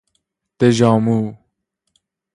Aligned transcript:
دژآمو 0.59 1.37